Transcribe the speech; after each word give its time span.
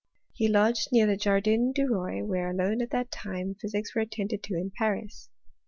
He 0.33 0.47
lodged 0.47 0.87
near 0.91 1.05
the 1.05 1.15
Jardin 1.15 1.73
du 1.73 1.85
Roi, 1.87 2.25
where 2.25 2.49
alone, 2.49 2.81
at 2.81 2.89
that 2.89 3.11
time, 3.11 3.53
physics 3.61 3.93
were 3.93 4.01
attended 4.01 4.41
to 4.45 4.55
in 4.55 4.71
Paris. 4.75 5.29